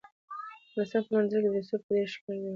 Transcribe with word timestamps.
د 0.73 0.75
افغانستان 0.75 1.01
په 1.05 1.11
منظره 1.15 1.39
کې 1.43 1.49
رسوب 1.55 1.81
په 1.85 1.91
ډېر 1.95 2.07
ښکاره 2.13 2.35
ډول 2.41 2.43
دي. 2.43 2.49